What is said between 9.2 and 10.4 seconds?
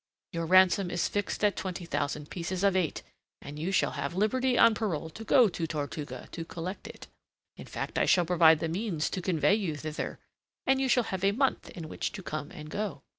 convey you thither,